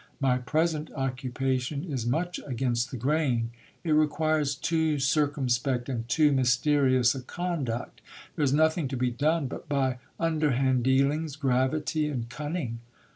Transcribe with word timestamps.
My 0.19 0.39
present 0.39 0.91
occupation 0.93 1.83
is 1.83 2.07
much 2.07 2.39
against 2.47 2.89
the 2.89 2.97
grain; 2.97 3.51
it 3.83 3.91
requires 3.91 4.55
too 4.55 4.97
circumspect 4.97 5.87
and 5.89 6.09
too 6.09 6.31
mys 6.31 6.57
erious 6.65 7.13
a 7.13 7.19
conduct; 7.21 8.01
there 8.35 8.41
is 8.43 8.51
nothing 8.51 8.87
to 8.87 8.97
be 8.97 9.11
done 9.11 9.45
but 9.45 9.69
by 9.69 9.99
underhand 10.19 10.81
dealings, 10.85 11.35
gravity, 11.35 12.09
and 12.09 12.27
cunning. 12.29 12.79